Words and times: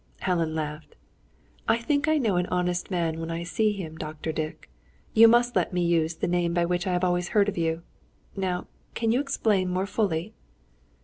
Helen 0.21 0.55
laughed. 0.55 0.95
"I 1.67 1.77
think 1.77 2.07
I 2.07 2.17
know 2.17 2.35
an 2.37 2.47
honest 2.47 2.89
man 2.89 3.19
when 3.19 3.29
I 3.29 3.43
see 3.43 3.71
him, 3.71 3.99
Dr. 3.99 4.31
Dick. 4.31 4.67
You 5.13 5.27
must 5.27 5.55
let 5.55 5.73
me 5.73 5.85
use 5.85 6.15
the 6.15 6.27
name 6.27 6.55
by 6.55 6.65
which 6.65 6.87
I 6.87 6.93
have 6.93 7.03
always 7.03 7.27
heard 7.37 7.47
of 7.47 7.55
you. 7.55 7.83
Now, 8.35 8.65
can 8.95 9.11
you 9.11 9.19
explain 9.19 9.69
more 9.69 9.85
fully?" 9.85 10.33